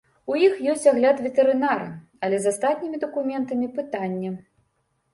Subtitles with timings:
[0.31, 1.87] У іх ёсць агляд ветэрынара,
[2.25, 4.37] але з астатнімі дакументамі пытанне.